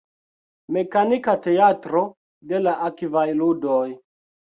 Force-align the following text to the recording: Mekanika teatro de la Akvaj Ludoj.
Mekanika 0.77 1.35
teatro 1.45 2.03
de 2.55 2.65
la 2.67 2.77
Akvaj 2.91 3.31
Ludoj. 3.39 3.83